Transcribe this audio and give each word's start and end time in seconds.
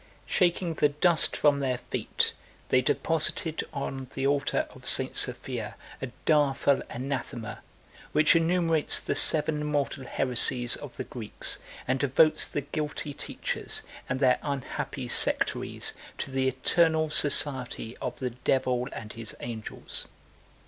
Shaking 0.25 0.73
the 0.73 0.89
dust 0.89 1.37
from 1.37 1.59
their 1.59 1.77
feet, 1.77 2.33
they 2.69 2.81
deposited 2.81 3.63
on 3.71 4.09
the 4.15 4.25
altar 4.25 4.65
of 4.71 4.87
St. 4.87 5.15
Sophia 5.15 5.75
a 6.01 6.07
direful 6.25 6.81
anathema, 6.89 7.59
10 8.05 8.05
which 8.13 8.35
enumerates 8.35 8.99
the 8.99 9.13
seven 9.13 9.63
mortal 9.63 10.05
heresies 10.05 10.75
of 10.75 10.97
the 10.97 11.03
Greeks, 11.03 11.59
and 11.87 11.99
devotes 11.99 12.47
the 12.47 12.61
guilty 12.61 13.13
teachers, 13.13 13.83
and 14.09 14.19
their 14.19 14.39
unhappy 14.41 15.07
sectaries, 15.07 15.93
to 16.17 16.31
the 16.31 16.47
eternal 16.47 17.11
society 17.11 17.95
of 17.97 18.17
the 18.17 18.31
devil 18.31 18.89
and 18.93 19.13
his 19.13 19.35
angels. 19.39 20.07